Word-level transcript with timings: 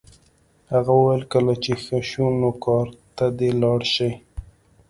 هغه 0.73 0.91
وویل 0.97 1.23
کله 1.33 1.53
چې 1.63 1.71
ښه 1.83 1.97
شو 2.09 2.25
نو 2.41 2.49
کار 2.65 2.87
ته 3.17 3.25
دې 3.37 3.49
لاړ 3.61 3.79
شي 3.93 4.11